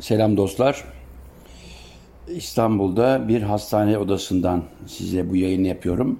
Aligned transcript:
Selam 0.00 0.36
dostlar. 0.36 0.84
İstanbul'da 2.28 3.28
bir 3.28 3.42
hastane 3.42 3.98
odasından 3.98 4.62
size 4.86 5.30
bu 5.30 5.36
yayını 5.36 5.66
yapıyorum. 5.66 6.18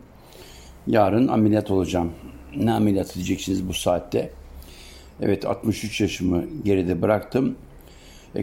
Yarın 0.86 1.28
ameliyat 1.28 1.70
olacağım. 1.70 2.12
Ne 2.56 2.72
ameliyat 2.72 3.14
diyeceksiniz 3.14 3.68
bu 3.68 3.72
saatte? 3.72 4.30
Evet 5.20 5.46
63 5.46 6.00
yaşımı 6.00 6.44
geride 6.64 7.02
bıraktım. 7.02 7.56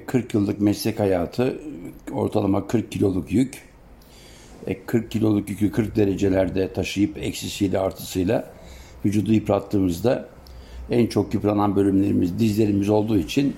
40 0.06 0.36
e, 0.36 0.38
yıllık 0.38 0.62
meslek 0.62 1.00
hayatı 1.00 1.60
ortalama 2.14 2.68
40 2.68 2.92
kiloluk 2.92 3.32
yük. 3.32 3.62
40 4.86 5.06
e, 5.06 5.10
kiloluk 5.10 5.50
yükü 5.50 5.72
40 5.72 5.96
derecelerde 5.96 6.74
taşıyıp 6.74 7.18
eksisiyle 7.18 7.80
artısıyla 7.80 8.52
vücudu 9.06 9.34
yıprattığımızda 9.34 10.30
en 10.92 11.08
çok 11.08 11.34
yıpranan 11.34 11.76
bölümlerimiz 11.76 12.40
dizlerimiz 12.40 12.90
olduğu 12.90 13.18
için 13.18 13.56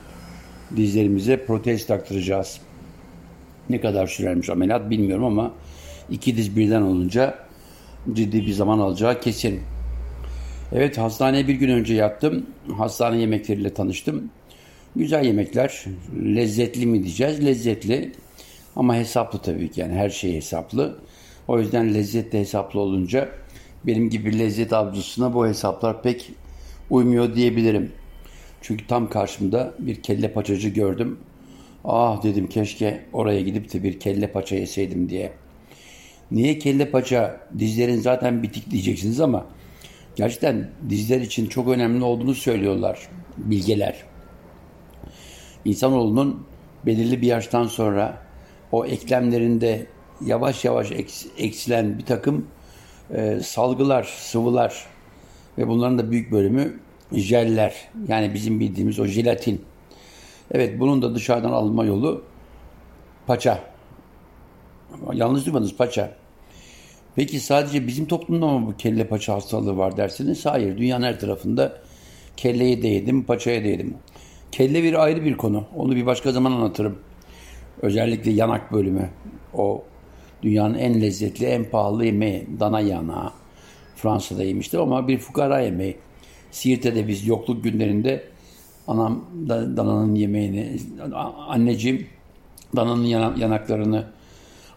dizlerimize 0.76 1.46
protez 1.46 1.88
taktıracağız. 1.88 2.62
Ne 3.70 3.82
kadar 3.82 4.08
sürermiş 4.08 4.50
ameliyat 4.50 4.90
bilmiyorum 4.90 5.26
ama 5.26 5.52
iki 6.10 6.38
diz 6.38 6.58
birden 6.58 6.82
olunca 6.82 7.36
ciddi 8.14 8.46
bir 8.46 8.52
zaman 8.52 8.80
alacağı 8.80 9.22
kesin. 9.22 9.60
Evet 10.72 10.98
hastaneye 10.98 11.48
bir 11.48 11.54
gün 11.54 11.70
önce 11.70 11.94
yattım. 11.94 12.46
Hastane 12.78 13.18
yemekleriyle 13.18 13.74
tanıştım. 13.74 14.30
Güzel 14.96 15.26
yemekler. 15.26 15.84
Lezzetli 16.24 16.86
mi 16.86 17.04
diyeceğiz? 17.04 17.46
Lezzetli. 17.46 18.12
Ama 18.76 18.96
hesaplı 18.96 19.40
tabii 19.40 19.72
ki 19.72 19.82
yani 19.82 19.94
her 19.94 20.10
şey 20.10 20.36
hesaplı. 20.36 21.00
O 21.48 21.60
yüzden 21.60 21.94
lezzetli 21.94 22.40
hesaplı 22.40 22.80
olunca 22.80 23.30
benim 23.86 24.10
gibi 24.10 24.40
lezzet 24.40 24.74
avcısına 24.74 25.34
bu 25.34 25.48
hesaplar 25.48 26.04
pek 26.04 26.32
uymuyor 26.90 27.36
diyebilirim. 27.36 27.92
Çünkü 28.62 28.88
tam 28.88 29.10
karşımda 29.10 29.74
bir 29.80 29.96
kelle 29.96 30.34
paçacı 30.34 30.70
gördüm. 30.70 31.20
Ah 31.84 32.24
dedim 32.24 32.48
keşke 32.48 33.06
oraya 33.14 33.42
gidip 33.42 33.74
de 33.74 33.84
bir 33.84 34.00
kelle 34.00 34.32
paça 34.32 34.56
yeseydim 34.56 35.10
diye. 35.10 35.34
Niye 36.32 36.60
kelle 36.60 36.92
paça? 36.92 37.42
Dizlerin 37.60 38.00
zaten 38.00 38.44
bitik 38.44 38.72
diyeceksiniz 38.72 39.22
ama 39.22 39.46
gerçekten 40.16 40.70
dizler 40.90 41.22
için 41.22 41.48
çok 41.48 41.68
önemli 41.68 42.04
olduğunu 42.04 42.36
söylüyorlar 42.36 43.00
bilgeler. 43.38 44.04
İnsanoğlunun 45.66 46.48
belirli 46.86 47.22
bir 47.22 47.28
yaştan 47.28 47.68
sonra 47.68 48.22
o 48.72 48.86
eklemlerinde 48.86 49.86
yavaş 50.26 50.66
yavaş 50.66 50.92
eksilen 51.38 52.00
bir 52.00 52.06
takım 52.06 52.48
e, 53.14 53.40
salgılar, 53.40 54.04
sıvılar 54.04 54.86
ve 55.58 55.68
bunların 55.68 56.00
da 56.00 56.12
büyük 56.12 56.32
bölümü 56.32 56.80
jeller. 57.12 57.76
Yani 58.08 58.34
bizim 58.34 58.60
bildiğimiz 58.60 59.00
o 59.00 59.06
jelatin. 59.06 59.62
Evet 60.52 60.80
bunun 60.80 61.02
da 61.02 61.16
dışarıdan 61.16 61.52
alınma 61.52 61.86
yolu 61.86 62.24
paça. 63.28 63.64
Yanlış 65.14 65.46
duymadınız 65.46 65.76
paça. 65.76 66.12
Peki 67.16 67.40
sadece 67.40 67.88
bizim 67.88 68.06
toplumda 68.06 68.48
mı 68.48 68.68
bu 68.68 68.78
kelle 68.78 69.08
paça 69.08 69.34
hastalığı 69.34 69.78
var 69.78 69.98
dersiniz? 69.98 70.46
Hayır. 70.46 70.78
Dünyanın 70.78 71.06
her 71.06 71.20
tarafında 71.20 71.78
kelleyi 72.38 72.82
de 72.82 72.88
yedim, 72.88 73.24
paçaya 73.24 73.64
da 73.64 73.68
yedim. 73.68 73.94
Kelle 74.52 74.84
bir 74.84 75.04
ayrı 75.04 75.26
bir 75.26 75.38
konu. 75.38 75.64
Onu 75.76 75.96
bir 75.96 76.06
başka 76.06 76.32
zaman 76.32 76.52
anlatırım. 76.52 77.00
Özellikle 77.82 78.32
yanak 78.32 78.72
bölümü. 78.72 79.10
O 79.54 79.84
dünyanın 80.44 80.74
en 80.74 81.02
lezzetli, 81.02 81.46
en 81.46 81.70
pahalı 81.70 82.06
yemeği. 82.06 82.48
Dana 82.60 82.80
yanağı. 82.80 83.32
Fransa'da 83.96 84.44
yemiştim 84.44 84.82
ama 84.82 85.08
bir 85.08 85.18
fukara 85.18 85.60
yemeği. 85.60 85.98
Siirt'te 86.58 87.08
biz 87.08 87.28
yokluk 87.28 87.64
günlerinde 87.64 88.24
anam 88.88 89.26
da, 89.50 89.78
dananın 89.78 90.16
yemeğini, 90.16 90.80
anneciğim 91.48 92.08
dananın 92.76 93.04
yanaklarını, 93.38 94.06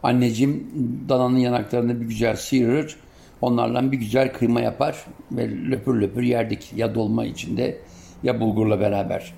anneciğim 0.03 0.67
dananın 1.09 1.37
yanaklarını 1.37 2.01
bir 2.01 2.07
güzel 2.07 2.37
sıyırır. 2.37 2.97
Onlarla 3.41 3.93
bir 3.93 3.97
güzel 3.97 4.33
kıyma 4.33 4.61
yapar 4.61 5.07
ve 5.33 5.49
löpür 5.71 6.01
löpür 6.01 6.23
yerdik. 6.23 6.73
Ya 6.77 6.95
dolma 6.95 7.25
içinde 7.25 7.81
ya 8.23 8.41
bulgurla 8.41 8.81
beraber. 8.81 9.35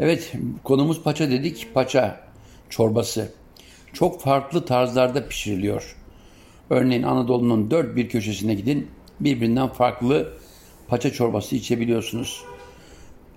Evet 0.00 0.32
konumuz 0.64 1.02
paça 1.02 1.30
dedik. 1.30 1.74
Paça 1.74 2.20
çorbası. 2.70 3.32
Çok 3.92 4.20
farklı 4.20 4.64
tarzlarda 4.64 5.28
pişiriliyor. 5.28 5.96
Örneğin 6.70 7.02
Anadolu'nun 7.02 7.70
dört 7.70 7.96
bir 7.96 8.08
köşesine 8.08 8.54
gidin. 8.54 8.88
Birbirinden 9.20 9.68
farklı 9.68 10.32
paça 10.88 11.12
çorbası 11.12 11.56
içebiliyorsunuz. 11.56 12.44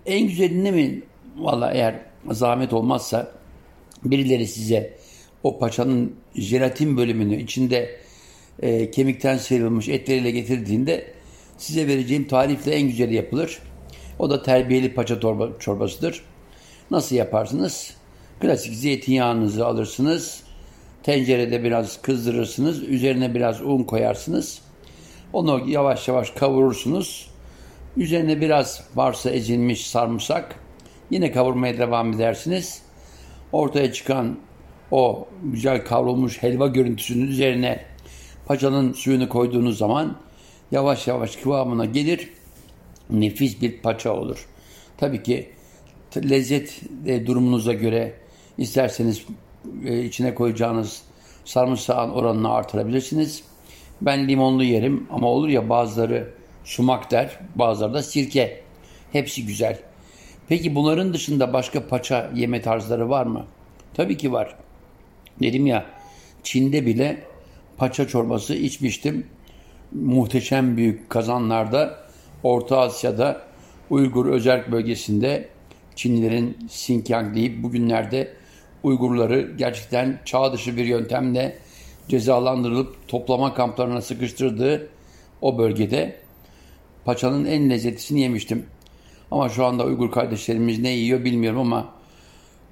En 0.05 0.27
güzelini 0.27 0.71
mi? 0.71 1.01
Valla 1.37 1.71
eğer 1.71 1.99
zahmet 2.31 2.73
olmazsa 2.73 3.31
birileri 4.03 4.47
size 4.47 4.97
o 5.43 5.59
paçanın 5.59 6.15
jelatin 6.35 6.97
bölümünü 6.97 7.41
içinde 7.41 7.99
e, 8.61 8.91
kemikten 8.91 9.37
sıyrılmış 9.37 9.89
etleriyle 9.89 10.31
getirdiğinde 10.31 11.13
size 11.57 11.87
vereceğim 11.87 12.27
tarifle 12.27 12.71
en 12.71 12.87
güzeli 12.87 13.15
yapılır. 13.15 13.59
O 14.19 14.29
da 14.29 14.43
terbiyeli 14.43 14.93
paça 14.93 15.19
torba, 15.19 15.49
çorbasıdır. 15.59 16.23
Nasıl 16.91 17.15
yaparsınız? 17.15 17.93
Klasik 18.41 18.73
zeytinyağınızı 18.73 19.65
alırsınız. 19.65 20.43
Tencerede 21.03 21.63
biraz 21.63 22.01
kızdırırsınız. 22.01 22.83
Üzerine 22.83 23.35
biraz 23.35 23.61
un 23.61 23.83
koyarsınız. 23.83 24.61
Onu 25.33 25.69
yavaş 25.69 26.07
yavaş 26.07 26.29
kavurursunuz. 26.29 27.29
Üzerine 27.97 28.41
biraz 28.41 28.83
varsa 28.95 29.29
ezilmiş 29.29 29.87
sarımsak. 29.87 30.55
Yine 31.09 31.31
kavurmaya 31.31 31.77
devam 31.77 32.13
edersiniz. 32.13 32.81
Ortaya 33.51 33.93
çıkan 33.93 34.37
o 34.91 35.27
güzel 35.43 35.85
kavrulmuş 35.85 36.43
helva 36.43 36.67
görüntüsünün 36.67 37.27
üzerine 37.27 37.85
paçanın 38.45 38.93
suyunu 38.93 39.29
koyduğunuz 39.29 39.77
zaman 39.77 40.17
yavaş 40.71 41.07
yavaş 41.07 41.35
kıvamına 41.35 41.85
gelir. 41.85 42.29
Nefis 43.09 43.61
bir 43.61 43.81
paça 43.81 44.13
olur. 44.13 44.47
Tabii 44.97 45.23
ki 45.23 45.49
lezzet 46.15 46.81
durumunuza 47.25 47.73
göre 47.73 48.13
isterseniz 48.57 49.25
e, 49.85 50.03
içine 50.03 50.35
koyacağınız 50.35 51.01
sarımsağın 51.45 52.09
oranını 52.09 52.51
artırabilirsiniz. 52.51 53.43
Ben 54.01 54.27
limonlu 54.27 54.63
yerim 54.63 55.07
ama 55.11 55.27
olur 55.27 55.47
ya 55.47 55.69
bazıları 55.69 56.38
sumak 56.63 57.11
der, 57.11 57.39
bazıları 57.55 57.93
da 57.93 58.03
sirke. 58.03 58.61
Hepsi 59.11 59.45
güzel. 59.45 59.79
Peki 60.47 60.75
bunların 60.75 61.13
dışında 61.13 61.53
başka 61.53 61.87
paça 61.87 62.31
yeme 62.35 62.61
tarzları 62.61 63.09
var 63.09 63.25
mı? 63.25 63.45
Tabii 63.93 64.17
ki 64.17 64.31
var. 64.31 64.55
Dedim 65.41 65.67
ya 65.67 65.85
Çin'de 66.43 66.85
bile 66.85 67.23
paça 67.77 68.07
çorbası 68.07 68.55
içmiştim. 68.55 69.27
Muhteşem 69.91 70.77
büyük 70.77 71.09
kazanlarda 71.09 71.99
Orta 72.43 72.79
Asya'da 72.79 73.41
Uygur 73.89 74.25
özerk 74.25 74.71
bölgesinde 74.71 75.49
Çinlilerin 75.95 76.57
Xinjiang 76.65 77.35
deyip 77.35 77.63
bugünlerde 77.63 78.33
Uygurları 78.83 79.51
gerçekten 79.57 80.19
çağ 80.25 80.53
dışı 80.53 80.77
bir 80.77 80.85
yöntemle 80.85 81.57
cezalandırılıp 82.07 83.07
toplama 83.07 83.53
kamplarına 83.53 84.01
sıkıştırdığı 84.01 84.89
o 85.41 85.57
bölgede 85.57 86.15
paçanın 87.05 87.45
en 87.45 87.69
lezzetlisini 87.69 88.21
yemiştim. 88.21 88.65
Ama 89.31 89.49
şu 89.49 89.65
anda 89.65 89.85
Uygur 89.85 90.11
kardeşlerimiz 90.11 90.79
ne 90.79 90.89
yiyor 90.89 91.25
bilmiyorum 91.25 91.59
ama 91.59 91.89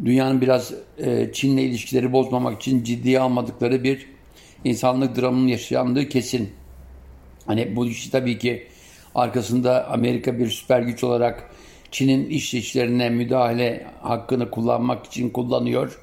dünyanın 0.05 0.41
biraz 0.41 0.73
e, 0.97 1.29
Çin'le 1.33 1.57
ilişkileri 1.57 2.13
bozmamak 2.13 2.61
için 2.61 2.83
ciddiye 2.83 3.19
almadıkları 3.19 3.83
bir 3.83 4.05
insanlık 4.63 5.15
dramının 5.15 5.47
yaşandığı 5.47 6.09
kesin. 6.09 6.49
Hani 7.45 7.75
bu 7.75 7.85
işi 7.85 8.11
tabii 8.11 8.37
ki 8.37 8.67
arkasında 9.15 9.87
Amerika 9.87 10.39
bir 10.39 10.49
süper 10.49 10.81
güç 10.81 11.03
olarak 11.03 11.51
Çin'in 11.91 12.29
iş 12.29 12.53
işlerine 12.53 13.09
müdahale 13.09 13.87
hakkını 14.01 14.51
kullanmak 14.51 15.05
için 15.05 15.29
kullanıyor. 15.29 15.99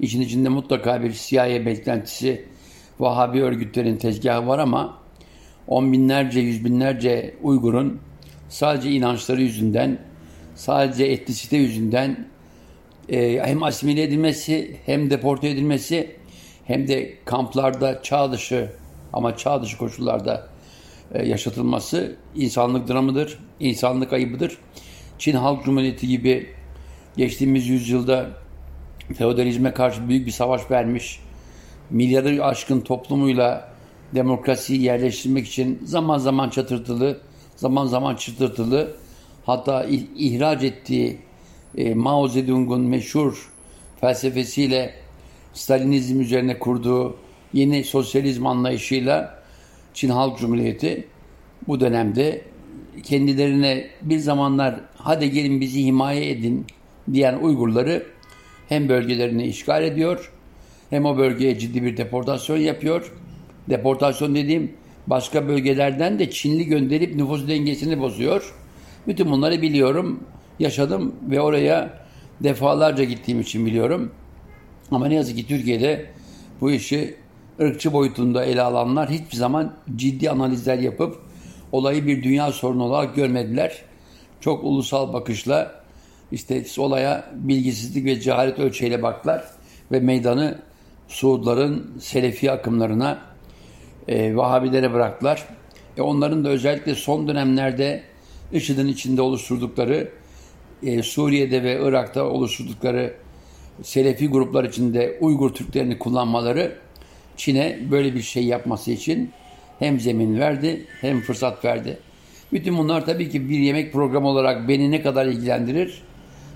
İçin 0.00 0.20
içinde 0.20 0.48
mutlaka 0.48 1.02
bir 1.02 1.12
CIA 1.12 1.66
beklentisi 1.66 2.44
Vahabi 3.00 3.42
örgütlerin 3.42 3.96
tezgahı 3.96 4.46
var 4.46 4.58
ama 4.58 4.98
on 5.68 5.92
binlerce, 5.92 6.40
yüz 6.40 6.64
binlerce 6.64 7.34
Uygur'un 7.42 8.00
sadece 8.48 8.90
inançları 8.90 9.42
yüzünden, 9.42 9.98
sadece 10.54 11.04
etnisite 11.04 11.56
yüzünden 11.56 12.28
e, 13.08 13.40
hem 13.44 13.62
asimile 13.62 14.02
edilmesi, 14.02 14.76
hem 14.86 15.10
deporte 15.10 15.48
edilmesi, 15.48 16.16
hem 16.64 16.88
de 16.88 17.14
kamplarda 17.24 18.02
çağ 18.02 18.32
dışı 18.32 18.70
ama 19.12 19.36
çağ 19.36 19.62
dışı 19.62 19.78
koşullarda 19.78 20.48
e, 21.14 21.26
yaşatılması 21.26 22.16
insanlık 22.34 22.88
dramıdır, 22.88 23.38
insanlık 23.60 24.12
ayıbıdır. 24.12 24.58
Çin 25.18 25.36
Halk 25.36 25.64
Cumhuriyeti 25.64 26.08
gibi 26.08 26.46
geçtiğimiz 27.16 27.66
yüzyılda 27.66 28.30
feodalizme 29.14 29.74
karşı 29.74 30.08
büyük 30.08 30.26
bir 30.26 30.32
savaş 30.32 30.70
vermiş, 30.70 31.20
milyarı 31.90 32.44
aşkın 32.44 32.80
toplumuyla 32.80 33.75
demokrasiyi 34.14 34.82
yerleştirmek 34.82 35.46
için 35.46 35.80
zaman 35.84 36.18
zaman 36.18 36.50
çatırtılı, 36.50 37.20
zaman 37.56 37.86
zaman 37.86 38.16
çıtırtılı 38.16 38.96
hatta 39.46 39.86
ihraç 40.16 40.62
ettiği 40.62 41.18
e, 41.76 41.94
Mao 41.94 42.28
Zedong'un 42.28 42.80
meşhur 42.80 43.52
felsefesiyle 44.00 44.94
Stalinizm 45.54 46.20
üzerine 46.20 46.58
kurduğu 46.58 47.16
yeni 47.52 47.84
sosyalizm 47.84 48.46
anlayışıyla 48.46 49.42
Çin 49.94 50.08
Halk 50.08 50.38
Cumhuriyeti 50.38 51.08
bu 51.68 51.80
dönemde 51.80 52.42
kendilerine 53.02 53.86
bir 54.02 54.18
zamanlar 54.18 54.80
hadi 54.96 55.30
gelin 55.30 55.60
bizi 55.60 55.84
himaye 55.84 56.30
edin 56.30 56.66
diyen 57.12 57.38
Uygurları 57.38 58.06
hem 58.68 58.88
bölgelerini 58.88 59.46
işgal 59.46 59.84
ediyor 59.84 60.32
hem 60.90 61.04
o 61.04 61.18
bölgeye 61.18 61.58
ciddi 61.58 61.82
bir 61.82 61.96
deportasyon 61.96 62.56
yapıyor. 62.56 63.12
Deportasyon 63.68 64.34
dediğim 64.34 64.72
başka 65.06 65.48
bölgelerden 65.48 66.18
de 66.18 66.30
Çinli 66.30 66.66
gönderip 66.66 67.16
nüfus 67.16 67.48
dengesini 67.48 68.00
bozuyor. 68.00 68.54
Bütün 69.06 69.30
bunları 69.30 69.62
biliyorum, 69.62 70.24
yaşadım 70.58 71.14
ve 71.30 71.40
oraya 71.40 72.06
defalarca 72.40 73.04
gittiğim 73.04 73.40
için 73.40 73.66
biliyorum. 73.66 74.12
Ama 74.90 75.08
ne 75.08 75.14
yazık 75.14 75.36
ki 75.36 75.46
Türkiye'de 75.46 76.06
bu 76.60 76.70
işi 76.70 77.16
ırkçı 77.60 77.92
boyutunda 77.92 78.44
ele 78.44 78.62
alanlar 78.62 79.10
hiçbir 79.10 79.36
zaman 79.36 79.74
ciddi 79.96 80.30
analizler 80.30 80.78
yapıp 80.78 81.16
olayı 81.72 82.06
bir 82.06 82.22
dünya 82.22 82.52
sorunu 82.52 82.82
olarak 82.82 83.16
görmediler. 83.16 83.82
Çok 84.40 84.64
ulusal 84.64 85.12
bakışla 85.12 85.82
işte 86.32 86.64
olaya 86.78 87.30
bilgisizlik 87.34 88.04
ve 88.04 88.20
cehalet 88.20 88.58
ölçeğiyle 88.58 89.02
baktılar 89.02 89.44
ve 89.92 90.00
meydanı 90.00 90.58
Suudların 91.08 91.96
Selefi 92.00 92.52
akımlarına, 92.52 93.18
e, 94.08 94.36
Vahabilere 94.36 94.92
bıraktılar. 94.92 95.46
E 95.96 96.02
onların 96.02 96.44
da 96.44 96.48
özellikle 96.48 96.94
son 96.94 97.28
dönemlerde 97.28 98.02
IŞİD'in 98.52 98.88
içinde 98.88 99.22
oluşturdukları, 99.22 100.08
e, 100.82 101.02
Suriye'de 101.02 101.62
ve 101.62 101.80
Irak'ta 101.82 102.24
oluşturdukları 102.24 103.14
Selefi 103.82 104.28
gruplar 104.28 104.64
içinde 104.64 105.18
Uygur 105.20 105.54
Türklerini 105.54 105.98
kullanmaları 105.98 106.76
Çin'e 107.36 107.78
böyle 107.90 108.14
bir 108.14 108.22
şey 108.22 108.44
yapması 108.44 108.90
için 108.90 109.30
hem 109.78 110.00
zemin 110.00 110.38
verdi 110.38 110.86
hem 111.00 111.20
fırsat 111.20 111.64
verdi. 111.64 111.98
Bütün 112.52 112.78
bunlar 112.78 113.06
tabii 113.06 113.30
ki 113.30 113.50
bir 113.50 113.58
yemek 113.58 113.92
programı 113.92 114.28
olarak 114.28 114.68
beni 114.68 114.90
ne 114.90 115.02
kadar 115.02 115.26
ilgilendirir? 115.26 116.02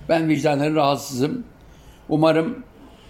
Ben 0.09 0.29
vicdanları 0.29 0.75
rahatsızım. 0.75 1.45
Umarım 2.09 2.65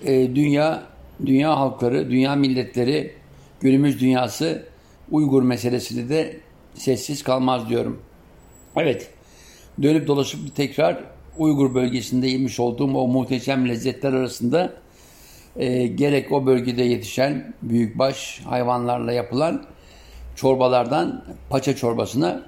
e, 0.05 0.35
dünya, 0.35 0.83
dünya 1.27 1.59
halkları, 1.59 2.11
dünya 2.11 2.35
milletleri, 2.35 3.15
günümüz 3.61 4.01
dünyası 4.01 4.67
Uygur 5.11 5.43
meselesini 5.43 6.09
de 6.09 6.37
sessiz 6.75 7.23
kalmaz 7.23 7.69
diyorum. 7.69 8.03
Evet, 8.77 9.11
dönüp 9.83 10.07
dolaşıp 10.07 10.57
tekrar 10.57 11.05
Uygur 11.39 11.75
bölgesinde 11.75 12.27
yemiş 12.27 12.61
olduğum 12.61 12.95
o 12.97 13.09
muhteşem 13.09 13.69
lezzetler 13.69 14.13
arasında 14.13 14.73
e, 15.57 15.87
gerek 15.87 16.33
o 16.33 16.47
bölgede 16.47 16.83
yetişen 16.83 17.55
büyükbaş 17.63 18.41
hayvanlarla 18.45 19.13
yapılan 19.13 19.65
çorbalardan 20.37 21.25
paça 21.51 21.77
çorbasına 21.77 22.43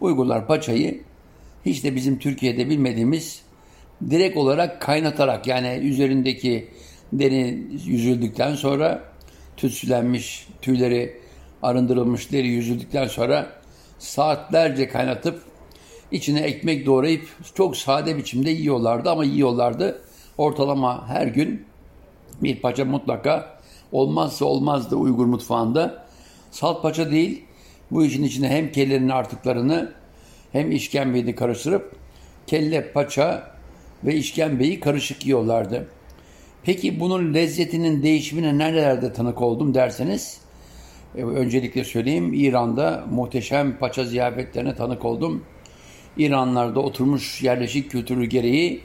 Uygurlar 0.00 0.46
paçayı 0.46 1.00
hiç 1.66 1.84
de 1.84 1.94
bizim 1.94 2.18
Türkiye'de 2.18 2.70
bilmediğimiz 2.70 3.42
direkt 4.10 4.36
olarak 4.36 4.82
kaynatarak 4.82 5.46
yani 5.46 5.68
üzerindeki 5.68 6.68
deri 7.12 7.66
yüzüldükten 7.84 8.54
sonra 8.54 9.15
tütsülenmiş 9.56 10.48
tüyleri 10.62 11.20
arındırılmış 11.62 12.32
deri 12.32 12.48
yüzüldükten 12.48 13.08
sonra 13.08 13.52
saatlerce 13.98 14.88
kaynatıp 14.88 15.42
içine 16.10 16.40
ekmek 16.40 16.86
doğrayıp 16.86 17.28
çok 17.54 17.76
sade 17.76 18.16
biçimde 18.16 18.50
yiyorlardı 18.50 19.10
ama 19.10 19.24
yiyorlardı. 19.24 20.02
Ortalama 20.38 21.08
her 21.08 21.26
gün 21.26 21.64
bir 22.42 22.60
paça 22.60 22.84
mutlaka 22.84 23.58
olmazsa 23.92 24.44
olmazdı 24.44 24.96
Uygur 24.96 25.26
mutfağında. 25.26 26.06
Salt 26.50 26.82
paça 26.82 27.10
değil, 27.10 27.44
bu 27.90 28.04
işin 28.04 28.22
içine 28.22 28.48
hem 28.48 28.72
kellerin 28.72 29.08
artıklarını 29.08 29.92
hem 30.52 30.72
işkembeyi 30.72 31.34
karıştırıp 31.34 31.96
kelle, 32.46 32.92
paça 32.92 33.56
ve 34.04 34.14
işkembeyi 34.14 34.80
karışık 34.80 35.26
yiyorlardı. 35.26 35.88
Peki 36.66 37.00
bunun 37.00 37.34
lezzetinin 37.34 38.02
değişimine 38.02 38.58
nerelerde 38.58 39.12
tanık 39.12 39.42
oldum 39.42 39.74
derseniz, 39.74 40.40
e, 41.16 41.22
öncelikle 41.24 41.84
söyleyeyim 41.84 42.34
İran'da 42.34 43.04
muhteşem 43.10 43.78
paça 43.78 44.04
ziyafetlerine 44.04 44.74
tanık 44.74 45.04
oldum. 45.04 45.44
İranlarda 46.16 46.80
oturmuş 46.80 47.42
yerleşik 47.42 47.90
kültürü 47.90 48.24
gereği 48.24 48.80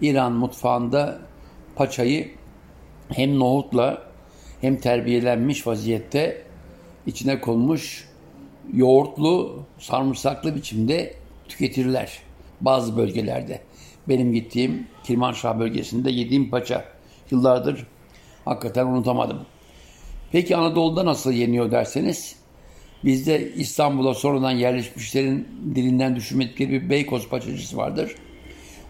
İran 0.00 0.32
mutfağında 0.32 1.18
paçayı 1.76 2.30
hem 3.08 3.38
nohutla 3.38 4.02
hem 4.60 4.76
terbiyelenmiş 4.76 5.66
vaziyette 5.66 6.42
içine 7.06 7.40
konmuş 7.40 8.08
yoğurtlu, 8.72 9.62
sarımsaklı 9.78 10.54
biçimde 10.54 11.14
tüketirler 11.48 12.18
bazı 12.60 12.96
bölgelerde. 12.96 13.60
Benim 14.08 14.32
gittiğim 14.32 14.86
Kirmanşah 15.04 15.58
bölgesinde 15.58 16.10
yediğim 16.10 16.50
paça. 16.50 16.93
Yıllardır 17.34 17.86
hakikaten 18.44 18.86
unutamadım. 18.86 19.38
Peki 20.32 20.56
Anadolu'da 20.56 21.06
nasıl 21.06 21.32
yeniyor 21.32 21.70
derseniz, 21.70 22.36
bizde 23.04 23.52
İstanbul'a 23.54 24.14
sonradan 24.14 24.50
yerleşmişlerin 24.50 25.48
dilinden 25.74 26.16
düşünmedikleri 26.16 26.70
bir 26.70 26.90
Beykoz 26.90 27.28
paçacısı 27.28 27.76
vardır. 27.76 28.14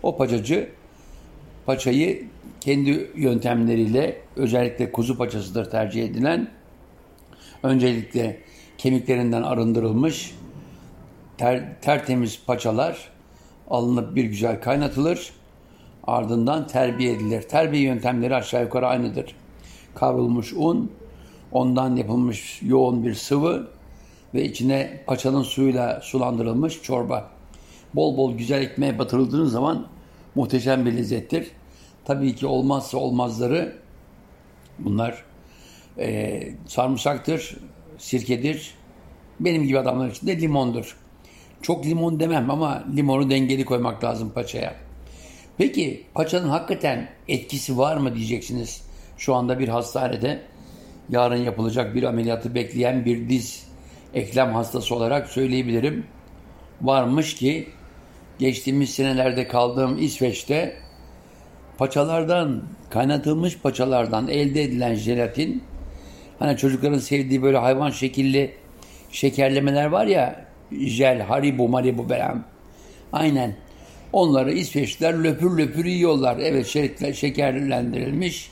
O 0.02 0.16
paçacı 0.16 0.68
paçayı 1.66 2.28
kendi 2.60 3.10
yöntemleriyle 3.16 4.20
özellikle 4.36 4.92
kuzu 4.92 5.18
paçasıdır 5.18 5.70
tercih 5.70 6.04
edilen 6.04 6.50
öncelikle 7.62 8.40
kemiklerinden 8.78 9.42
arındırılmış 9.42 10.34
ter, 11.38 11.80
tertemiz 11.80 12.40
paçalar 12.46 13.08
alınıp 13.70 14.16
bir 14.16 14.24
güzel 14.24 14.60
kaynatılır. 14.60 15.32
Ardından 16.06 16.66
terbiye 16.66 17.12
edilir. 17.12 17.42
Terbiye 17.42 17.82
yöntemleri 17.82 18.34
aşağı 18.34 18.62
yukarı 18.62 18.86
aynıdır. 18.86 19.36
Kavrulmuş 19.94 20.52
un, 20.52 20.92
ondan 21.52 21.96
yapılmış 21.96 22.62
yoğun 22.62 23.04
bir 23.04 23.14
sıvı 23.14 23.68
ve 24.34 24.44
içine 24.44 25.04
paçanın 25.06 25.42
suyuyla 25.42 26.00
sulandırılmış 26.00 26.82
çorba. 26.82 27.30
Bol 27.94 28.16
bol 28.16 28.36
güzel 28.36 28.62
ekmeğe 28.62 28.98
batırıldığınız 28.98 29.52
zaman 29.52 29.86
muhteşem 30.34 30.86
bir 30.86 30.92
lezzettir. 30.92 31.50
Tabii 32.04 32.34
ki 32.34 32.46
olmazsa 32.46 32.98
olmazları 32.98 33.76
bunlar 34.78 35.24
e, 35.98 36.42
sarımsaktır, 36.66 37.56
sirkedir. 37.98 38.74
Benim 39.40 39.62
gibi 39.62 39.78
adamlar 39.78 40.10
için 40.10 40.26
de 40.26 40.40
limondur. 40.40 40.96
Çok 41.62 41.86
limon 41.86 42.20
demem 42.20 42.50
ama 42.50 42.84
limonu 42.96 43.30
dengeli 43.30 43.64
koymak 43.64 44.04
lazım 44.04 44.30
paçaya. 44.34 44.74
Peki 45.58 46.06
paçanın 46.14 46.48
hakikaten 46.48 47.08
etkisi 47.28 47.78
var 47.78 47.96
mı 47.96 48.14
diyeceksiniz. 48.14 48.82
Şu 49.18 49.34
anda 49.34 49.58
bir 49.58 49.68
hastanede 49.68 50.40
yarın 51.10 51.36
yapılacak 51.36 51.94
bir 51.94 52.02
ameliyatı 52.02 52.54
bekleyen 52.54 53.04
bir 53.04 53.28
diz 53.28 53.66
eklem 54.14 54.52
hastası 54.52 54.94
olarak 54.94 55.28
söyleyebilirim. 55.28 56.06
Varmış 56.82 57.34
ki 57.34 57.68
geçtiğimiz 58.38 58.90
senelerde 58.90 59.48
kaldığım 59.48 59.98
İsveç'te 59.98 60.76
paçalardan, 61.78 62.62
kaynatılmış 62.90 63.58
paçalardan 63.58 64.28
elde 64.28 64.62
edilen 64.62 64.94
jelatin 64.94 65.62
hani 66.38 66.56
çocukların 66.56 66.98
sevdiği 66.98 67.42
böyle 67.42 67.58
hayvan 67.58 67.90
şekilli 67.90 68.54
şekerlemeler 69.10 69.86
var 69.86 70.06
ya 70.06 70.44
jel, 70.72 71.20
haribo, 71.20 71.68
maribo 71.68 72.08
falan. 72.08 72.44
Aynen. 73.12 73.56
Onları 74.14 74.52
İsveçliler 74.52 75.24
löpür 75.24 75.58
löpür 75.58 75.84
yiyorlar. 75.84 76.36
Evet 76.38 76.66
şekerlendirilmiş. 77.14 78.50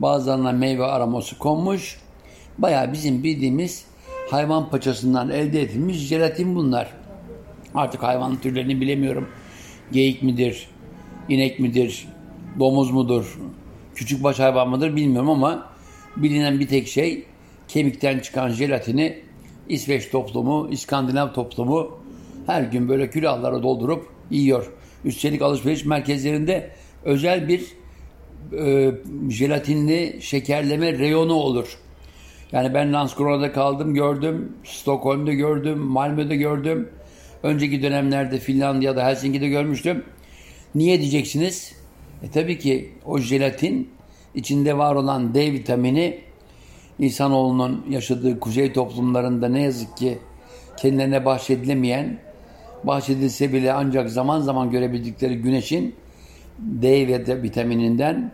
Bazılarına 0.00 0.52
meyve 0.52 0.84
aroması 0.84 1.38
konmuş. 1.38 2.00
Baya 2.58 2.92
bizim 2.92 3.22
bildiğimiz 3.22 3.84
hayvan 4.30 4.70
paçasından 4.70 5.30
elde 5.30 5.62
edilmiş 5.62 5.96
jelatin 5.96 6.54
bunlar. 6.54 6.92
Artık 7.74 8.02
hayvan 8.02 8.40
türlerini 8.40 8.80
bilemiyorum. 8.80 9.28
Geyik 9.92 10.22
midir, 10.22 10.68
inek 11.28 11.60
midir, 11.60 12.08
domuz 12.58 12.90
mudur, 12.90 13.38
küçük 13.94 14.24
baş 14.24 14.38
hayvan 14.38 14.68
mıdır 14.68 14.96
bilmiyorum 14.96 15.30
ama 15.30 15.66
bilinen 16.16 16.60
bir 16.60 16.68
tek 16.68 16.88
şey 16.88 17.24
kemikten 17.68 18.18
çıkan 18.18 18.48
jelatini 18.48 19.22
İsveç 19.68 20.10
toplumu, 20.10 20.68
İskandinav 20.70 21.32
toplumu 21.32 21.98
her 22.46 22.62
gün 22.62 22.88
böyle 22.88 23.10
külahlara 23.10 23.62
doldurup 23.62 24.06
yiyor. 24.30 24.72
Üstelik 25.04 25.42
alışveriş 25.42 25.84
merkezlerinde 25.84 26.70
özel 27.04 27.48
bir 27.48 27.66
e, 28.58 28.92
jelatinli 29.30 30.18
şekerleme 30.20 30.98
reyonu 30.98 31.32
olur. 31.32 31.78
Yani 32.52 32.74
ben 32.74 32.92
Landskrona'da 32.92 33.52
kaldım, 33.52 33.94
gördüm, 33.94 34.52
Stockholm'da 34.64 35.32
gördüm, 35.32 35.78
Malmö'de 35.78 36.36
gördüm. 36.36 36.88
Önceki 37.42 37.82
dönemlerde 37.82 38.38
Finlandiya'da, 38.38 39.06
Helsinki'de 39.06 39.48
görmüştüm. 39.48 40.04
Niye 40.74 41.00
diyeceksiniz? 41.00 41.72
E 42.22 42.30
tabii 42.30 42.58
ki 42.58 42.92
o 43.04 43.18
jelatin 43.18 43.90
içinde 44.34 44.78
var 44.78 44.94
olan 44.94 45.34
D 45.34 45.52
vitamini 45.52 46.20
insanoğlunun 46.98 47.86
yaşadığı 47.90 48.40
kuzey 48.40 48.72
toplumlarında 48.72 49.48
ne 49.48 49.62
yazık 49.62 49.96
ki 49.96 50.18
kendilerine 50.76 51.24
bahşedilemeyen, 51.24 52.18
bahşedilse 52.84 53.52
bile 53.52 53.72
ancak 53.72 54.10
zaman 54.10 54.40
zaman 54.40 54.70
görebildikleri 54.70 55.36
güneşin 55.36 55.94
D 56.58 57.08
ve 57.08 57.42
vitamininden 57.42 58.32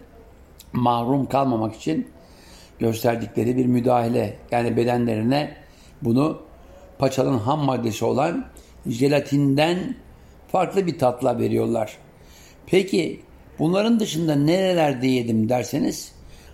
mahrum 0.73 1.27
kalmamak 1.27 1.75
için 1.75 2.07
gösterdikleri 2.79 3.57
bir 3.57 3.67
müdahale. 3.67 4.37
Yani 4.51 4.77
bedenlerine 4.77 5.57
bunu 6.03 6.39
paçanın 6.99 7.39
ham 7.39 7.61
maddesi 7.65 8.05
olan 8.05 8.45
jelatinden 8.87 9.97
farklı 10.49 10.87
bir 10.87 10.99
tatla 10.99 11.39
veriyorlar. 11.39 11.97
Peki 12.67 13.21
bunların 13.59 14.01
dışında 14.01 14.35
nerelerde 14.35 15.07
yedim 15.07 15.49
derseniz 15.49 16.13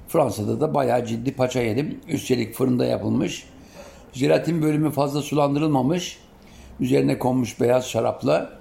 Fransa'da 0.08 0.60
da 0.60 0.74
bayağı 0.74 1.06
ciddi 1.06 1.32
paça 1.32 1.60
yedim. 1.60 2.00
Üstelik 2.08 2.54
fırında 2.54 2.84
yapılmış. 2.86 3.44
Jelatin 4.12 4.62
bölümü 4.62 4.90
fazla 4.90 5.22
sulandırılmamış. 5.22 6.18
Üzerine 6.82 7.18
konmuş 7.18 7.60
beyaz 7.60 7.86
şarapla 7.86 8.52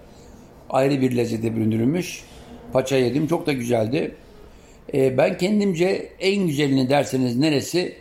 ayrı 0.70 1.01
bir 1.01 1.18
lezzete 1.18 1.56
büründürülmüş. 1.56 2.24
Paça 2.74 2.96
yedim. 2.96 3.28
Çok 3.28 3.48
da 3.48 3.54
güzeldi. 3.54 4.16
Ee, 4.94 5.18
ben 5.18 5.38
kendimce 5.38 6.12
en 6.20 6.48
güzelini 6.48 6.90
derseniz 6.90 7.38
neresi? 7.38 7.98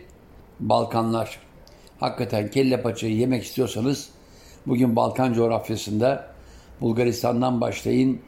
Balkanlar. 0.61 1.39
Hakikaten 2.01 2.51
kelle 2.51 2.83
paçayı 2.83 3.17
yemek 3.17 3.45
istiyorsanız 3.45 4.09
bugün 4.67 4.97
Balkan 4.97 5.33
coğrafyasında 5.33 6.27
Bulgaristan'dan 6.81 7.61
başlayın 7.61 8.21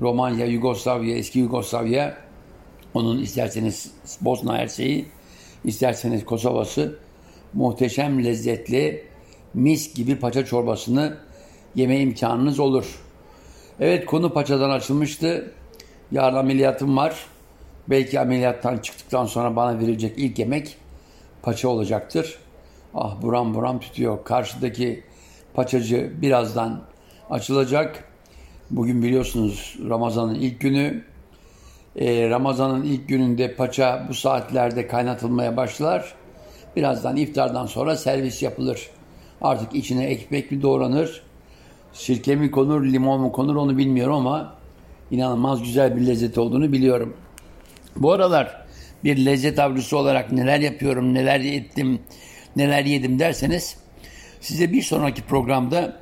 Romanya, 0.00 0.46
Yugoslavya, 0.46 1.16
eski 1.16 1.38
Yugoslavya 1.38 2.16
onun 2.94 3.22
isterseniz 3.22 3.90
Bosna 4.20 4.58
Herseyi, 4.58 5.06
isterseniz 5.64 6.24
Kosova'sı 6.24 6.98
muhteşem 7.54 8.24
lezzetli 8.24 9.04
mis 9.54 9.94
gibi 9.94 10.16
paça 10.16 10.44
çorbasını 10.44 11.23
yeme 11.74 12.00
imkanınız 12.00 12.60
olur. 12.60 13.00
Evet 13.80 14.06
konu 14.06 14.32
paçadan 14.32 14.70
açılmıştı. 14.70 15.52
Yarın 16.12 16.36
ameliyatım 16.36 16.96
var. 16.96 17.26
Belki 17.88 18.20
ameliyattan 18.20 18.78
çıktıktan 18.78 19.26
sonra 19.26 19.56
bana 19.56 19.78
verilecek 19.78 20.14
ilk 20.16 20.38
yemek 20.38 20.76
paça 21.42 21.68
olacaktır. 21.68 22.38
Ah 22.94 23.22
buram 23.22 23.54
buram 23.54 23.80
tutuyor. 23.80 24.24
Karşıdaki 24.24 25.04
paçacı 25.54 26.12
birazdan 26.22 26.80
açılacak. 27.30 28.04
Bugün 28.70 29.02
biliyorsunuz 29.02 29.78
Ramazan'ın 29.88 30.34
ilk 30.34 30.60
günü. 30.60 31.04
Ee, 31.96 32.30
Ramazan'ın 32.30 32.82
ilk 32.82 33.08
gününde 33.08 33.54
paça 33.54 34.06
bu 34.08 34.14
saatlerde 34.14 34.86
kaynatılmaya 34.86 35.56
başlar. 35.56 36.14
Birazdan 36.76 37.16
iftardan 37.16 37.66
sonra 37.66 37.96
servis 37.96 38.42
yapılır. 38.42 38.90
Artık 39.42 39.74
içine 39.74 40.04
ekmek 40.04 40.50
mi 40.50 40.62
doğranır, 40.62 41.22
sirke 41.94 42.36
mi 42.36 42.50
konur, 42.50 42.84
limon 42.84 43.20
mu 43.20 43.32
konur 43.32 43.56
onu 43.56 43.78
bilmiyorum 43.78 44.14
ama 44.14 44.54
inanılmaz 45.10 45.62
güzel 45.62 45.96
bir 45.96 46.06
lezzet 46.06 46.38
olduğunu 46.38 46.72
biliyorum. 46.72 47.16
Bu 47.96 48.12
aralar 48.12 48.64
bir 49.04 49.24
lezzet 49.26 49.58
avcısı 49.58 49.96
olarak 49.96 50.32
neler 50.32 50.60
yapıyorum, 50.60 51.14
neler 51.14 51.40
ettim, 51.40 52.00
neler 52.56 52.84
yedim 52.84 53.18
derseniz 53.18 53.76
size 54.40 54.72
bir 54.72 54.82
sonraki 54.82 55.22
programda 55.22 56.00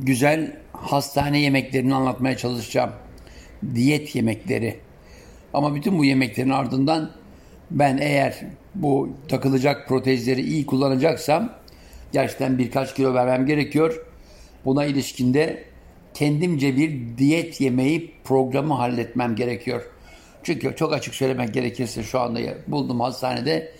güzel 0.00 0.56
hastane 0.72 1.38
yemeklerini 1.38 1.94
anlatmaya 1.94 2.36
çalışacağım. 2.36 2.90
Diyet 3.74 4.14
yemekleri. 4.14 4.76
Ama 5.54 5.74
bütün 5.74 5.98
bu 5.98 6.04
yemeklerin 6.04 6.50
ardından 6.50 7.10
ben 7.70 7.98
eğer 7.98 8.40
bu 8.74 9.08
takılacak 9.28 9.88
protezleri 9.88 10.40
iyi 10.40 10.66
kullanacaksam 10.66 11.52
gerçekten 12.12 12.58
birkaç 12.58 12.94
kilo 12.94 13.14
vermem 13.14 13.46
gerekiyor. 13.46 14.06
Buna 14.64 14.84
ilişkinde 14.84 15.64
kendimce 16.14 16.76
bir 16.76 17.18
diyet 17.18 17.60
yemeği 17.60 18.14
programı 18.24 18.74
halletmem 18.74 19.36
gerekiyor. 19.36 19.82
Çünkü 20.42 20.76
çok 20.76 20.92
açık 20.92 21.14
söylemek 21.14 21.54
gerekirse 21.54 22.02
şu 22.02 22.20
anda 22.20 22.40
buldum 22.66 23.00
hastanede 23.00 23.72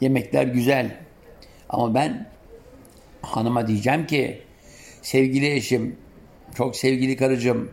yemekler 0.00 0.46
güzel. 0.46 0.96
Ama 1.68 1.94
ben 1.94 2.28
hanıma 3.22 3.66
diyeceğim 3.66 4.06
ki 4.06 4.42
sevgili 5.02 5.52
eşim, 5.52 5.96
çok 6.54 6.76
sevgili 6.76 7.16
karıcığım, 7.16 7.70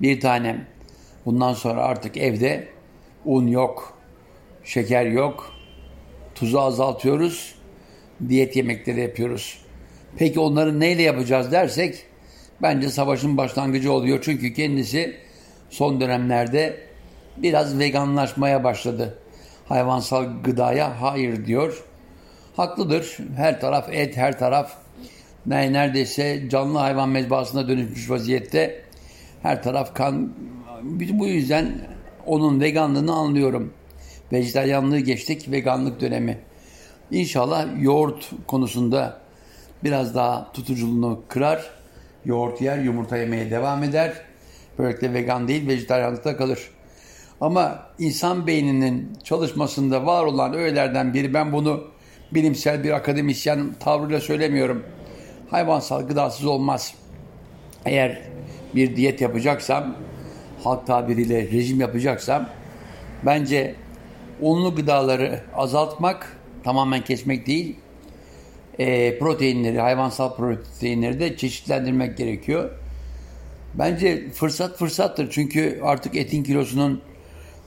bir 0.00 0.20
tanem 0.20 0.66
bundan 1.26 1.54
sonra 1.54 1.82
artık 1.82 2.16
evde 2.16 2.68
un 3.24 3.46
yok, 3.46 3.98
şeker 4.64 5.06
yok, 5.06 5.52
tuzu 6.34 6.58
azaltıyoruz, 6.58 7.54
diyet 8.28 8.56
yemekleri 8.56 9.00
yapıyoruz. 9.00 9.58
Peki 10.16 10.40
onları 10.40 10.80
neyle 10.80 11.02
yapacağız 11.02 11.52
dersek 11.52 12.04
bence 12.62 12.88
savaşın 12.88 13.36
başlangıcı 13.36 13.92
oluyor. 13.92 14.18
Çünkü 14.22 14.54
kendisi 14.54 15.16
son 15.70 16.00
dönemlerde 16.00 16.76
biraz 17.36 17.78
veganlaşmaya 17.78 18.64
başladı. 18.64 19.18
Hayvansal 19.68 20.26
gıdaya 20.44 21.02
hayır 21.02 21.46
diyor. 21.46 21.84
Haklıdır. 22.56 23.18
Her 23.36 23.60
taraf 23.60 23.88
et, 23.92 24.16
her 24.16 24.38
taraf 24.38 24.72
neredeyse 25.46 26.48
canlı 26.48 26.78
hayvan 26.78 27.08
mezbahasına 27.08 27.68
dönüşmüş 27.68 28.10
vaziyette. 28.10 28.82
Her 29.42 29.62
taraf 29.62 29.94
kan. 29.94 30.32
Bu 31.10 31.26
yüzden 31.26 31.72
onun 32.26 32.60
veganlığını 32.60 33.12
anlıyorum. 33.12 33.72
Vejetaryanlığı 34.32 34.98
geçtik, 34.98 35.50
veganlık 35.50 36.00
dönemi. 36.00 36.38
İnşallah 37.10 37.66
yoğurt 37.80 38.30
konusunda 38.46 39.21
biraz 39.84 40.14
daha 40.14 40.52
tutuculuğunu 40.52 41.22
kırar. 41.28 41.70
Yoğurt 42.24 42.60
yer, 42.60 42.78
yumurta 42.78 43.16
yemeye 43.16 43.50
devam 43.50 43.82
eder. 43.82 44.12
Böylelikle 44.78 45.14
vegan 45.14 45.48
değil, 45.48 45.68
vejetaryanlıkta 45.68 46.36
kalır. 46.36 46.70
Ama 47.40 47.86
insan 47.98 48.46
beyninin 48.46 49.12
çalışmasında 49.24 50.06
var 50.06 50.24
olan 50.24 50.54
öğelerden 50.54 51.14
biri, 51.14 51.34
ben 51.34 51.52
bunu 51.52 51.84
bilimsel 52.34 52.84
bir 52.84 52.90
akademisyen 52.90 53.74
tavrıyla 53.80 54.20
söylemiyorum. 54.20 54.82
Hayvansal 55.50 56.08
gıdasız 56.08 56.46
olmaz. 56.46 56.94
Eğer 57.84 58.22
bir 58.74 58.96
diyet 58.96 59.20
yapacaksam, 59.20 59.94
halk 60.64 60.86
tabiriyle 60.86 61.42
rejim 61.42 61.80
yapacaksam, 61.80 62.48
bence 63.26 63.74
unlu 64.40 64.74
gıdaları 64.74 65.40
azaltmak, 65.54 66.36
tamamen 66.64 67.04
kesmek 67.04 67.46
değil, 67.46 67.76
e, 68.78 69.18
proteinleri, 69.18 69.80
hayvansal 69.80 70.36
proteinleri 70.36 71.20
de 71.20 71.36
çeşitlendirmek 71.36 72.16
gerekiyor. 72.16 72.70
Bence 73.74 74.30
fırsat 74.30 74.76
fırsattır. 74.76 75.30
Çünkü 75.30 75.80
artık 75.82 76.16
etin 76.16 76.42
kilosunun 76.42 77.02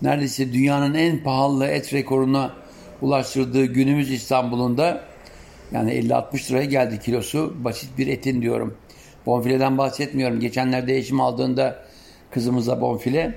neredeyse 0.02 0.54
dünyanın 0.54 0.94
en 0.94 1.24
pahalı 1.24 1.68
et 1.68 1.94
rekoruna 1.94 2.54
ulaştırdığı 3.02 3.66
günümüz 3.66 4.12
İstanbul'unda 4.12 5.02
yani 5.72 5.92
50-60 5.92 6.52
liraya 6.52 6.66
geldi 6.66 7.00
kilosu. 7.00 7.56
Basit 7.64 7.98
bir 7.98 8.08
etin 8.08 8.42
diyorum. 8.42 8.78
Bonfileden 9.26 9.78
bahsetmiyorum. 9.78 10.40
Geçenlerde 10.40 10.98
eşim 10.98 11.22
aldığında 11.22 11.86
kızımıza 12.32 12.82
bonfile 12.82 13.36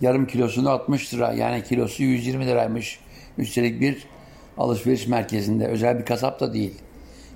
yarım 0.00 0.26
kilosunu 0.26 0.70
60 0.70 1.14
lira 1.14 1.32
yani 1.32 1.64
kilosu 1.64 2.02
120 2.02 2.46
liraymış. 2.46 3.00
Üstelik 3.38 3.80
bir 3.80 4.06
alışveriş 4.58 5.06
merkezinde 5.06 5.66
özel 5.66 5.98
bir 5.98 6.04
kasap 6.04 6.40
da 6.40 6.54
değil. 6.54 6.74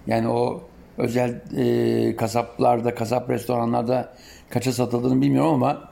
Yani 0.06 0.28
o 0.28 0.62
özel 0.98 1.42
e, 1.56 2.16
kasaplarda, 2.16 2.94
kasap 2.94 3.30
restoranlarda 3.30 4.14
kaça 4.50 4.72
satıldığını 4.72 5.20
bilmiyorum 5.20 5.52
ama 5.52 5.88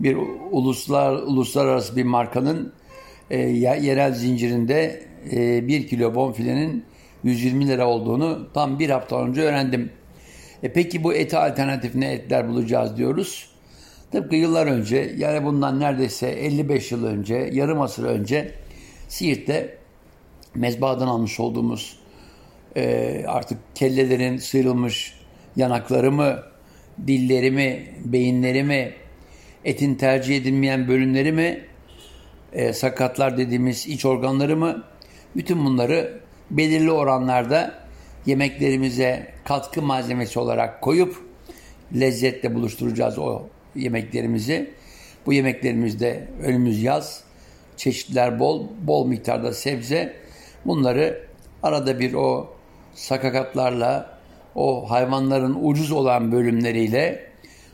bir 0.00 0.18
uluslar 0.50 1.12
uluslararası 1.12 1.96
bir 1.96 2.04
markanın 2.04 2.72
e, 3.30 3.38
yerel 3.38 4.14
zincirinde 4.14 5.02
e, 5.32 5.68
1 5.68 5.88
kilo 5.88 6.14
bonfilenin 6.14 6.84
120 7.24 7.68
lira 7.68 7.88
olduğunu 7.88 8.48
tam 8.54 8.78
bir 8.78 8.90
hafta 8.90 9.22
önce 9.22 9.42
öğrendim. 9.42 9.90
E 10.62 10.72
peki 10.72 11.04
bu 11.04 11.14
ete 11.14 11.38
alternatif 11.38 11.94
ne 11.94 12.12
etler 12.12 12.48
bulacağız 12.48 12.96
diyoruz. 12.96 13.50
Tıpkı 14.12 14.36
yıllar 14.36 14.66
önce 14.66 15.14
yani 15.16 15.44
bundan 15.44 15.80
neredeyse 15.80 16.28
55 16.28 16.92
yıl 16.92 17.04
önce 17.04 17.50
yarım 17.52 17.80
asır 17.80 18.04
önce 18.04 18.52
Siirt'te 19.08 19.78
mezbahadan 20.54 21.06
almış 21.06 21.40
olduğumuz 21.40 21.98
e, 22.76 23.24
artık 23.26 23.58
kellelerin 23.74 24.36
sıyrılmış 24.36 25.14
yanakları 25.56 26.12
mı, 26.12 26.42
dilleri 27.06 27.50
mi, 27.50 27.86
beyinleri 28.04 28.62
mi, 28.62 28.92
etin 29.64 29.94
tercih 29.94 30.36
edilmeyen 30.36 30.88
bölümleri 30.88 31.32
mi, 31.32 31.64
e, 32.52 32.72
sakatlar 32.72 33.38
dediğimiz 33.38 33.86
iç 33.86 34.04
organları 34.04 34.56
mı, 34.56 34.84
bütün 35.36 35.64
bunları 35.64 36.20
belirli 36.50 36.90
oranlarda 36.90 37.86
yemeklerimize 38.26 39.32
katkı 39.44 39.82
malzemesi 39.82 40.38
olarak 40.38 40.82
koyup 40.82 41.16
lezzetle 41.94 42.54
buluşturacağız 42.54 43.18
o 43.18 43.42
yemeklerimizi. 43.74 44.70
Bu 45.26 45.32
yemeklerimizde 45.32 46.28
önümüz 46.42 46.82
yaz. 46.82 47.24
Çeşitler 47.76 48.38
bol, 48.38 48.66
bol 48.82 49.06
miktarda 49.06 49.52
sebze. 49.52 50.16
Bunları 50.64 51.26
arada 51.62 52.00
bir 52.00 52.14
o 52.14 52.55
sakakatlarla, 52.96 54.18
o 54.54 54.90
hayvanların 54.90 55.58
ucuz 55.62 55.92
olan 55.92 56.32
bölümleriyle, 56.32 57.30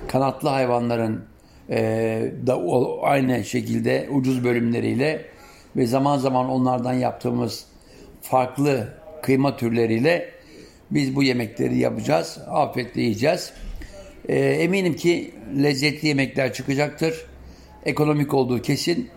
kanatlı 0.09 0.49
hayvanların 0.49 1.25
e, 1.71 2.33
da 2.47 2.59
o, 2.59 3.01
aynı 3.03 3.45
şekilde 3.45 4.09
ucuz 4.11 4.45
bölümleriyle 4.45 5.25
ve 5.77 5.87
zaman 5.87 6.19
zaman 6.19 6.49
onlardan 6.49 6.93
yaptığımız 6.93 7.67
farklı 8.23 8.89
kıyma 9.23 9.57
türleriyle 9.57 10.31
biz 10.91 11.17
bu 11.17 11.23
yemekleri 11.23 11.79
yapacağız. 11.79 12.39
Afiyetle 12.51 13.01
yiyeceğiz. 13.01 13.53
E, 14.29 14.39
eminim 14.39 14.97
ki 14.97 15.35
lezzetli 15.63 16.09
yemekler 16.09 16.53
çıkacaktır. 16.53 17.27
Ekonomik 17.87 18.35
olduğu 18.35 18.63
kesin. 18.63 19.11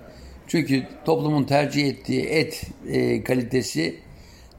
Çünkü 0.47 0.83
toplumun 1.05 1.43
tercih 1.43 1.87
ettiği 1.87 2.21
et 2.21 2.63
e, 2.89 3.23
kalitesi 3.23 3.95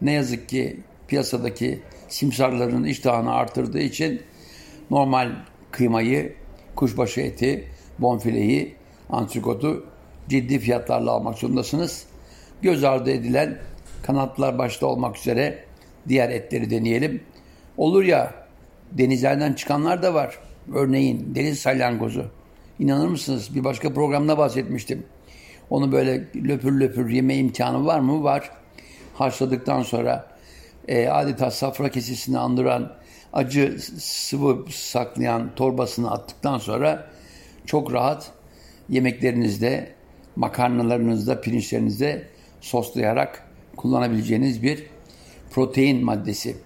ne 0.03 0.13
yazık 0.13 0.49
ki 0.49 0.77
piyasadaki 1.09 1.81
simsarların 2.09 2.85
iştahını 2.85 3.33
artırdığı 3.33 3.81
için 3.81 4.23
normal 4.91 5.33
kıymayı, 5.71 6.35
kuşbaşı 6.77 7.21
eti, 7.21 7.69
bonfileyi, 7.99 8.75
antrikotu 9.11 9.87
ciddi 10.29 10.59
fiyatlarla 10.59 11.11
almak 11.11 11.39
zorundasınız. 11.39 12.07
Göz 12.63 12.85
ardı 12.85 13.11
edilen 13.11 13.59
kanatlar 14.03 14.59
başta 14.59 14.87
olmak 14.87 15.19
üzere 15.19 15.65
diğer 16.09 16.31
etleri 16.31 16.71
deneyelim. 16.71 17.21
Olur 17.77 18.05
ya 18.05 18.35
denizlerden 18.93 19.53
çıkanlar 19.53 20.03
da 20.03 20.15
var. 20.15 20.39
Örneğin 20.75 21.35
deniz 21.35 21.59
salyangozu. 21.59 22.25
İnanır 22.79 23.09
mısınız? 23.09 23.55
Bir 23.55 23.65
başka 23.65 23.95
programda 23.95 24.39
bahsetmiştim. 24.39 25.05
Onu 25.71 25.93
böyle 25.93 26.25
löpür 26.35 26.81
löpür 26.81 27.11
yeme 27.11 27.37
imkanı 27.37 27.87
var 27.87 28.01
mı? 28.01 28.25
Var. 28.25 28.51
Haşladıktan 29.15 29.83
sonra 29.83 30.36
e, 30.89 31.09
adeta 31.09 31.51
safra 31.51 31.91
kesesini 31.91 32.39
andıran 32.39 32.93
acı 33.33 33.77
sıvı 33.99 34.65
saklayan 34.71 35.51
torbasını 35.57 36.11
attıktan 36.11 36.59
sonra 36.59 37.07
çok 37.67 37.93
rahat 37.93 38.33
yemeklerinizde, 38.89 39.93
makarnalarınızda, 40.37 41.41
pirinçlerinizde 41.41 42.27
soslayarak 42.61 43.49
kullanabileceğiniz 43.77 44.63
bir 44.63 44.87
protein 45.51 46.05
maddesi. 46.05 46.57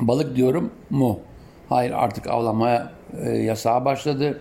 Balık 0.00 0.36
diyorum 0.36 0.72
mu? 0.90 1.20
Hayır 1.68 1.90
artık 1.90 2.26
avlamaya 2.26 2.92
e, 3.24 3.30
yasağı 3.30 3.84
başladı. 3.84 4.40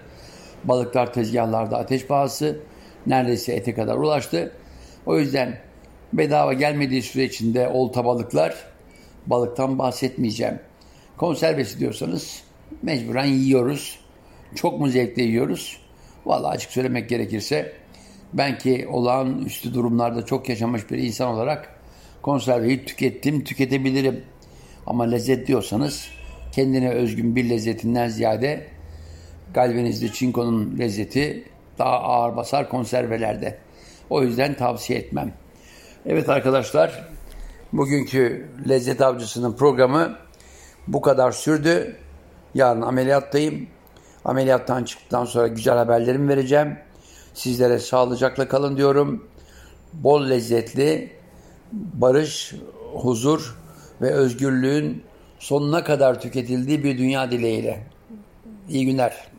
Balıklar 0.63 1.13
tezgahlarda 1.13 1.77
ateş 1.77 2.05
pahası. 2.05 2.59
Neredeyse 3.07 3.53
ete 3.53 3.73
kadar 3.73 3.97
ulaştı. 3.97 4.51
O 5.05 5.19
yüzden 5.19 5.57
bedava 6.13 6.53
gelmediği 6.53 7.01
süre 7.01 7.23
içinde 7.23 7.67
olta 7.67 8.05
balıklar 8.05 8.68
balıktan 9.29 9.79
bahsetmeyeceğim. 9.79 10.59
Konservesi 11.17 11.79
diyorsanız 11.79 12.43
mecburen 12.81 13.25
yiyoruz. 13.25 13.99
Çok 14.55 14.79
mu 14.79 14.87
zevkle 14.87 15.23
yiyoruz? 15.23 15.77
Vallahi 16.25 16.51
açık 16.51 16.71
söylemek 16.71 17.09
gerekirse 17.09 17.73
ben 18.33 18.57
ki 18.57 18.87
olağanüstü 18.91 19.73
durumlarda 19.73 20.25
çok 20.25 20.49
yaşamış 20.49 20.91
bir 20.91 20.97
insan 20.97 21.27
olarak 21.33 21.79
konserveyi 22.21 22.85
tükettim, 22.85 23.43
tüketebilirim. 23.43 24.23
Ama 24.87 25.03
lezzet 25.03 25.47
diyorsanız 25.47 26.07
kendine 26.51 26.89
özgün 26.89 27.35
bir 27.35 27.49
lezzetinden 27.49 28.07
ziyade 28.07 28.67
galvanizli 29.53 30.13
çinkonun 30.13 30.79
lezzeti 30.79 31.43
daha 31.77 31.99
ağır 31.99 32.35
basar 32.35 32.69
konservelerde. 32.69 33.57
O 34.09 34.23
yüzden 34.23 34.53
tavsiye 34.53 34.99
etmem. 34.99 35.33
Evet 36.05 36.29
arkadaşlar, 36.29 37.09
bugünkü 37.73 38.49
Lezzet 38.69 39.01
Avcısı'nın 39.01 39.53
programı 39.53 40.15
bu 40.87 41.01
kadar 41.01 41.31
sürdü. 41.31 41.95
Yarın 42.53 42.81
ameliyattayım. 42.81 43.67
Ameliyattan 44.25 44.83
çıktıktan 44.83 45.25
sonra 45.25 45.47
güzel 45.47 45.77
haberlerimi 45.77 46.29
vereceğim. 46.29 46.77
Sizlere 47.33 47.79
sağlıcakla 47.79 48.47
kalın 48.47 48.77
diyorum. 48.77 49.27
Bol 49.93 50.29
lezzetli, 50.29 51.11
barış, 51.71 52.55
huzur 52.93 53.55
ve 54.01 54.11
özgürlüğün 54.11 55.03
sonuna 55.39 55.83
kadar 55.83 56.21
tüketildiği 56.21 56.83
bir 56.83 56.97
dünya 56.97 57.31
dileğiyle. 57.31 57.83
İyi 58.69 58.85
günler. 58.85 59.29